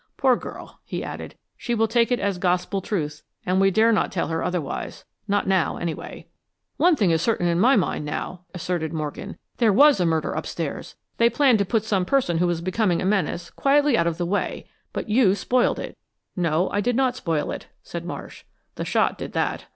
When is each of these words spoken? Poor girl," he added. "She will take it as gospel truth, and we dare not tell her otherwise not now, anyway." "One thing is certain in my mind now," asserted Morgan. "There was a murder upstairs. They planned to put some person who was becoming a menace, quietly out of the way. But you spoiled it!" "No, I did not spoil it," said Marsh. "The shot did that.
Poor 0.17 0.35
girl," 0.35 0.79
he 0.83 1.03
added. 1.03 1.35
"She 1.55 1.75
will 1.75 1.87
take 1.87 2.11
it 2.11 2.19
as 2.19 2.39
gospel 2.39 2.81
truth, 2.81 3.21
and 3.45 3.61
we 3.61 3.69
dare 3.69 3.91
not 3.91 4.11
tell 4.11 4.29
her 4.29 4.43
otherwise 4.43 5.05
not 5.27 5.45
now, 5.47 5.77
anyway." 5.77 6.25
"One 6.77 6.95
thing 6.95 7.11
is 7.11 7.21
certain 7.21 7.45
in 7.45 7.59
my 7.59 7.75
mind 7.75 8.03
now," 8.03 8.41
asserted 8.51 8.93
Morgan. 8.93 9.37
"There 9.57 9.71
was 9.71 9.99
a 9.99 10.05
murder 10.07 10.31
upstairs. 10.33 10.95
They 11.17 11.29
planned 11.29 11.59
to 11.59 11.65
put 11.65 11.83
some 11.83 12.05
person 12.05 12.39
who 12.39 12.47
was 12.47 12.61
becoming 12.61 12.99
a 12.99 13.05
menace, 13.05 13.51
quietly 13.51 13.95
out 13.95 14.07
of 14.07 14.17
the 14.17 14.25
way. 14.25 14.65
But 14.91 15.07
you 15.07 15.35
spoiled 15.35 15.77
it!" 15.77 15.95
"No, 16.35 16.71
I 16.71 16.81
did 16.81 16.95
not 16.95 17.15
spoil 17.15 17.51
it," 17.51 17.67
said 17.83 18.03
Marsh. 18.03 18.43
"The 18.77 18.85
shot 18.85 19.19
did 19.19 19.33
that. 19.33 19.67